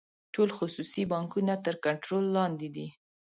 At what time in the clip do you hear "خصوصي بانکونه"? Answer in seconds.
0.57-1.53